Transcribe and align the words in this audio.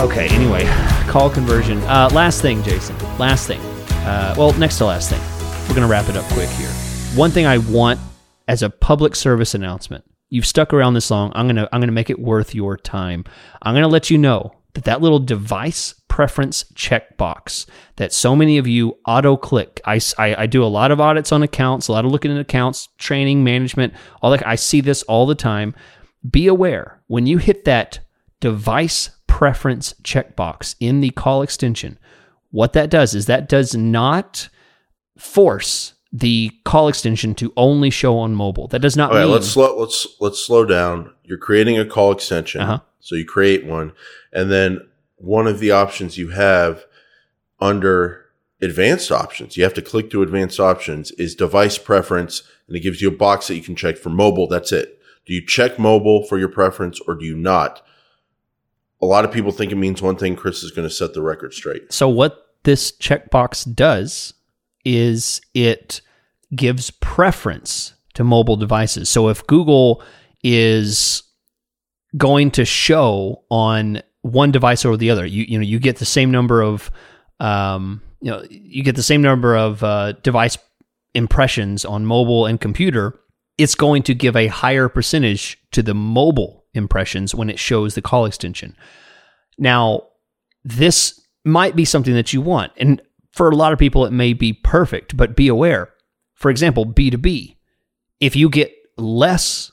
Okay, 0.00 0.28
anyway, 0.30 0.64
call 1.08 1.28
conversion. 1.28 1.76
Uh, 1.82 2.08
last 2.14 2.40
thing, 2.40 2.62
Jason. 2.62 2.98
Last 3.18 3.46
thing. 3.46 3.60
Uh, 4.06 4.34
well, 4.38 4.50
next 4.54 4.78
to 4.78 4.86
last 4.86 5.10
thing. 5.10 5.20
We're 5.68 5.74
going 5.74 5.86
to 5.86 5.92
wrap 5.92 6.08
it 6.08 6.16
up 6.16 6.24
quick 6.32 6.48
here. 6.48 6.70
One 7.14 7.30
thing 7.30 7.44
I 7.44 7.58
want 7.58 8.00
as 8.48 8.62
a 8.62 8.70
public 8.70 9.14
service 9.14 9.54
announcement. 9.54 10.02
You've 10.30 10.46
stuck 10.46 10.72
around 10.72 10.94
this 10.94 11.10
long. 11.10 11.32
I'm 11.34 11.44
going 11.44 11.56
to 11.56 11.68
I'm 11.70 11.82
going 11.82 11.88
to 11.88 11.92
make 11.92 12.08
it 12.08 12.18
worth 12.18 12.54
your 12.54 12.78
time. 12.78 13.26
I'm 13.60 13.74
going 13.74 13.82
to 13.82 13.88
let 13.88 14.08
you 14.08 14.16
know 14.16 14.54
that 14.72 14.84
that 14.84 15.02
little 15.02 15.18
device 15.18 15.94
preference 16.08 16.64
checkbox 16.72 17.66
that 17.96 18.14
so 18.14 18.34
many 18.34 18.56
of 18.56 18.66
you 18.66 18.96
auto 19.06 19.36
click. 19.36 19.82
I, 19.84 20.00
I, 20.16 20.34
I, 20.44 20.46
do 20.46 20.64
a 20.64 20.66
lot 20.66 20.92
of 20.92 21.00
audits 21.00 21.30
on 21.30 21.42
accounts, 21.42 21.88
a 21.88 21.92
lot 21.92 22.06
of 22.06 22.10
looking 22.10 22.30
at 22.30 22.40
accounts, 22.40 22.88
training, 22.96 23.44
management, 23.44 23.92
all 24.22 24.30
that. 24.30 24.46
I 24.46 24.54
see 24.54 24.80
this 24.80 25.02
all 25.02 25.26
the 25.26 25.34
time. 25.34 25.74
Be 26.28 26.46
aware 26.46 27.02
when 27.06 27.26
you 27.26 27.36
hit 27.36 27.66
that 27.66 27.98
device 28.40 29.10
preference 29.30 29.94
checkbox 30.02 30.74
in 30.80 31.00
the 31.00 31.10
call 31.10 31.40
extension, 31.40 31.98
what 32.50 32.72
that 32.72 32.90
does 32.90 33.14
is 33.14 33.26
that 33.26 33.48
does 33.48 33.74
not 33.74 34.48
force 35.16 35.94
the 36.12 36.50
call 36.64 36.88
extension 36.88 37.34
to 37.36 37.52
only 37.56 37.88
show 37.88 38.18
on 38.18 38.34
mobile. 38.34 38.66
That 38.66 38.80
does 38.80 38.96
not 38.96 39.12
mean. 39.12 39.30
Let's 39.30 39.48
slow. 39.48 39.78
Let's 39.78 40.06
let's 40.20 40.44
slow 40.44 40.64
down. 40.64 41.14
You're 41.22 41.38
creating 41.38 41.78
a 41.78 41.86
call 41.86 42.10
extension, 42.10 42.60
uh-huh. 42.60 42.80
so 42.98 43.14
you 43.14 43.24
create 43.24 43.64
one, 43.64 43.92
and 44.32 44.50
then 44.50 44.80
one 45.16 45.46
of 45.46 45.60
the 45.60 45.70
options 45.70 46.18
you 46.18 46.30
have 46.30 46.84
under 47.60 48.26
advanced 48.60 49.12
options, 49.12 49.56
you 49.56 49.62
have 49.62 49.74
to 49.74 49.82
click 49.82 50.10
to 50.10 50.22
advanced 50.22 50.58
options, 50.58 51.12
is 51.12 51.34
device 51.34 51.78
preference, 51.78 52.42
and 52.66 52.76
it 52.76 52.80
gives 52.80 53.00
you 53.00 53.08
a 53.08 53.16
box 53.16 53.46
that 53.46 53.54
you 53.54 53.62
can 53.62 53.76
check 53.76 53.96
for 53.96 54.10
mobile. 54.10 54.48
That's 54.48 54.72
it. 54.72 55.00
Do 55.24 55.34
you 55.34 55.46
check 55.46 55.78
mobile 55.78 56.24
for 56.24 56.38
your 56.38 56.48
preference 56.48 57.00
or 57.06 57.14
do 57.14 57.24
you 57.24 57.36
not? 57.36 57.82
A 59.02 59.06
lot 59.06 59.24
of 59.24 59.32
people 59.32 59.52
think 59.52 59.72
it 59.72 59.76
means 59.76 60.02
one 60.02 60.16
thing. 60.16 60.36
Chris 60.36 60.62
is 60.62 60.70
going 60.70 60.88
to 60.88 60.94
set 60.94 61.14
the 61.14 61.22
record 61.22 61.54
straight. 61.54 61.92
So, 61.92 62.08
what 62.08 62.46
this 62.64 62.92
checkbox 62.92 63.74
does 63.74 64.34
is 64.84 65.40
it 65.54 66.00
gives 66.54 66.90
preference 66.90 67.94
to 68.14 68.24
mobile 68.24 68.56
devices. 68.56 69.08
So, 69.08 69.28
if 69.28 69.46
Google 69.46 70.02
is 70.42 71.22
going 72.16 72.50
to 72.50 72.64
show 72.64 73.44
on 73.50 74.02
one 74.22 74.50
device 74.50 74.84
over 74.84 74.96
the 74.96 75.10
other. 75.10 75.24
You 75.24 75.44
you 75.48 75.58
know 75.58 75.64
you 75.64 75.78
get 75.78 75.96
the 75.96 76.04
same 76.04 76.30
number 76.30 76.62
of 76.62 76.90
um, 77.38 78.02
you 78.20 78.30
know 78.30 78.44
you 78.50 78.82
get 78.82 78.96
the 78.96 79.02
same 79.02 79.22
number 79.22 79.56
of 79.56 79.82
uh, 79.82 80.12
device 80.12 80.58
impressions 81.14 81.84
on 81.84 82.06
mobile 82.06 82.46
and 82.46 82.60
computer. 82.60 83.18
It's 83.58 83.74
going 83.74 84.02
to 84.04 84.14
give 84.14 84.36
a 84.36 84.46
higher 84.46 84.88
percentage 84.88 85.58
to 85.72 85.82
the 85.82 85.94
mobile 85.94 86.59
impressions 86.74 87.34
when 87.34 87.50
it 87.50 87.58
shows 87.58 87.94
the 87.94 88.02
call 88.02 88.24
extension. 88.24 88.76
Now, 89.58 90.04
this 90.64 91.20
might 91.44 91.76
be 91.76 91.84
something 91.84 92.14
that 92.14 92.32
you 92.32 92.40
want, 92.40 92.72
and 92.76 93.00
for 93.32 93.48
a 93.48 93.56
lot 93.56 93.72
of 93.72 93.78
people, 93.78 94.04
it 94.04 94.12
may 94.12 94.32
be 94.32 94.52
perfect. 94.52 95.16
But 95.16 95.36
be 95.36 95.48
aware. 95.48 95.90
For 96.34 96.50
example, 96.50 96.84
B 96.84 97.10
two 97.10 97.18
B. 97.18 97.56
If 98.18 98.36
you 98.36 98.48
get 98.48 98.72
less 98.96 99.72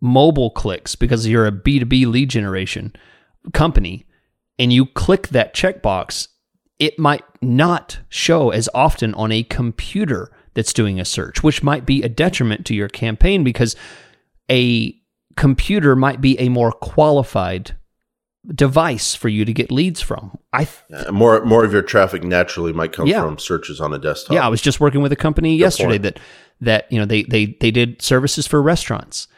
mobile 0.00 0.50
clicks 0.50 0.94
because 0.94 1.26
you're 1.26 1.46
a 1.46 1.52
B2B 1.52 2.06
lead 2.06 2.30
generation, 2.30 2.94
company 3.52 4.06
and 4.58 4.72
you 4.72 4.86
click 4.86 5.28
that 5.28 5.54
checkbox, 5.54 6.28
it 6.78 6.98
might 6.98 7.24
not 7.42 7.98
show 8.08 8.50
as 8.50 8.68
often 8.74 9.14
on 9.14 9.32
a 9.32 9.42
computer 9.42 10.30
that's 10.54 10.72
doing 10.72 11.00
a 11.00 11.04
search, 11.04 11.42
which 11.42 11.62
might 11.62 11.84
be 11.84 12.02
a 12.02 12.08
detriment 12.08 12.64
to 12.66 12.74
your 12.74 12.88
campaign 12.88 13.42
because 13.44 13.74
a 14.50 14.94
computer 15.36 15.96
might 15.96 16.20
be 16.20 16.38
a 16.38 16.48
more 16.48 16.72
qualified 16.72 17.76
device 18.52 19.14
for 19.14 19.28
you 19.28 19.44
to 19.44 19.52
get 19.52 19.70
leads 19.70 20.00
from. 20.00 20.36
I 20.52 20.64
th- 20.64 20.84
yeah, 20.90 21.10
more 21.10 21.44
more 21.44 21.64
of 21.64 21.72
your 21.72 21.82
traffic 21.82 22.22
naturally 22.22 22.72
might 22.72 22.92
come 22.92 23.06
yeah. 23.06 23.22
from 23.22 23.38
searches 23.38 23.80
on 23.80 23.92
a 23.92 23.98
desktop. 23.98 24.34
Yeah, 24.34 24.44
I 24.44 24.48
was 24.48 24.60
just 24.60 24.80
working 24.80 25.02
with 25.02 25.12
a 25.12 25.16
company 25.16 25.56
Good 25.56 25.62
yesterday 25.62 25.98
point. 25.98 26.02
that 26.02 26.20
that 26.60 26.92
you 26.92 26.98
know 26.98 27.06
they 27.06 27.22
they 27.24 27.56
they 27.60 27.70
did 27.70 28.02
services 28.02 28.46
for 28.46 28.62
restaurants, 28.62 29.28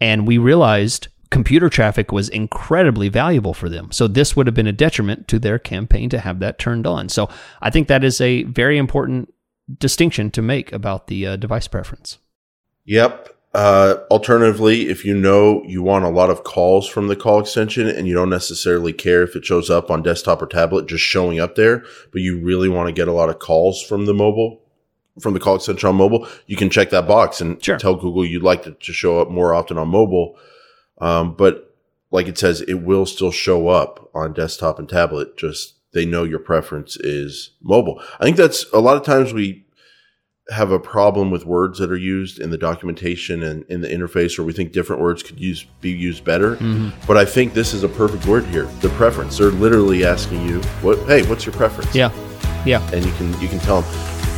and 0.00 0.26
we 0.26 0.38
realized 0.38 1.08
computer 1.30 1.70
traffic 1.70 2.12
was 2.12 2.28
incredibly 2.28 3.08
valuable 3.08 3.54
for 3.54 3.68
them. 3.68 3.90
So 3.90 4.06
this 4.06 4.36
would 4.36 4.46
have 4.46 4.54
been 4.54 4.66
a 4.66 4.72
detriment 4.72 5.28
to 5.28 5.38
their 5.38 5.58
campaign 5.58 6.10
to 6.10 6.18
have 6.18 6.40
that 6.40 6.58
turned 6.58 6.86
on. 6.86 7.08
So 7.08 7.30
I 7.62 7.70
think 7.70 7.88
that 7.88 8.04
is 8.04 8.20
a 8.20 8.42
very 8.44 8.76
important 8.76 9.32
distinction 9.78 10.30
to 10.32 10.42
make 10.42 10.72
about 10.72 11.06
the 11.06 11.26
uh, 11.26 11.36
device 11.36 11.68
preference. 11.68 12.18
Yep. 12.84 13.34
Uh, 13.54 13.96
alternatively, 14.10 14.88
if 14.88 15.04
you 15.04 15.14
know 15.14 15.62
you 15.66 15.82
want 15.82 16.06
a 16.06 16.08
lot 16.08 16.30
of 16.30 16.42
calls 16.42 16.88
from 16.88 17.08
the 17.08 17.16
call 17.16 17.38
extension 17.38 17.86
and 17.86 18.08
you 18.08 18.14
don't 18.14 18.30
necessarily 18.30 18.94
care 18.94 19.22
if 19.22 19.36
it 19.36 19.44
shows 19.44 19.68
up 19.68 19.90
on 19.90 20.02
desktop 20.02 20.40
or 20.40 20.46
tablet, 20.46 20.86
just 20.86 21.04
showing 21.04 21.38
up 21.38 21.54
there, 21.54 21.84
but 22.12 22.22
you 22.22 22.40
really 22.40 22.68
want 22.68 22.88
to 22.88 22.92
get 22.92 23.08
a 23.08 23.12
lot 23.12 23.28
of 23.28 23.38
calls 23.38 23.82
from 23.82 24.06
the 24.06 24.14
mobile, 24.14 24.62
from 25.20 25.34
the 25.34 25.40
call 25.40 25.56
extension 25.56 25.88
on 25.88 25.96
mobile, 25.96 26.26
you 26.46 26.56
can 26.56 26.70
check 26.70 26.88
that 26.88 27.06
box 27.06 27.42
and 27.42 27.62
sure. 27.62 27.76
tell 27.76 27.94
Google 27.94 28.24
you'd 28.24 28.42
like 28.42 28.66
it 28.66 28.80
to 28.80 28.92
show 28.94 29.20
up 29.20 29.30
more 29.30 29.52
often 29.52 29.76
on 29.76 29.88
mobile 29.88 30.34
um, 31.02 31.34
but 31.34 31.74
like 32.12 32.28
it 32.28 32.38
says, 32.38 32.60
it 32.62 32.74
will 32.74 33.06
still 33.06 33.32
show 33.32 33.68
up 33.68 34.08
on 34.14 34.32
desktop 34.32 34.78
and 34.78 34.88
tablet. 34.88 35.36
Just 35.36 35.74
they 35.92 36.06
know 36.06 36.22
your 36.22 36.38
preference 36.38 36.96
is 36.96 37.50
mobile. 37.60 38.00
I 38.20 38.24
think 38.24 38.36
that's 38.36 38.64
a 38.72 38.78
lot 38.78 38.96
of 38.96 39.02
times 39.02 39.32
we 39.32 39.66
have 40.52 40.70
a 40.70 40.78
problem 40.78 41.30
with 41.30 41.44
words 41.44 41.78
that 41.78 41.90
are 41.90 41.96
used 41.96 42.38
in 42.38 42.50
the 42.50 42.58
documentation 42.58 43.42
and 43.42 43.64
in 43.68 43.80
the 43.80 43.88
interface, 43.88 44.38
or 44.38 44.44
we 44.44 44.52
think 44.52 44.72
different 44.72 45.02
words 45.02 45.22
could 45.22 45.40
use 45.40 45.64
be 45.80 45.90
used 45.90 46.24
better. 46.24 46.56
Mm-hmm. 46.56 46.90
But 47.06 47.16
I 47.16 47.24
think 47.24 47.54
this 47.54 47.74
is 47.74 47.82
a 47.82 47.88
perfect 47.88 48.26
word 48.26 48.44
here. 48.46 48.64
The 48.80 48.90
preference. 48.90 49.38
They're 49.38 49.50
literally 49.50 50.04
asking 50.04 50.46
you, 50.48 50.60
"What? 50.82 50.98
Hey, 51.06 51.22
what's 51.26 51.46
your 51.46 51.54
preference?" 51.54 51.94
Yeah, 51.94 52.12
yeah. 52.64 52.88
And 52.92 53.04
you 53.04 53.12
can 53.12 53.40
you 53.40 53.48
can 53.48 53.58
tell 53.60 53.82
them 53.82 54.31